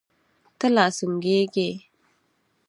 ته 0.59 0.67
لا 0.75 0.85
سونګه 0.97 1.37
ږې. 1.53 1.69